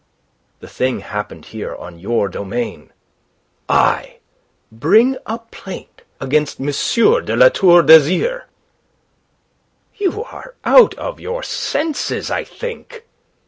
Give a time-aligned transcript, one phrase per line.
[0.61, 2.91] "The thing happened here on your domain."
[3.69, 4.17] "I
[4.71, 6.65] bring a plaint against M.
[7.23, 8.45] de La Tour d'Azyr!
[9.97, 13.05] You are out of your senses, I think.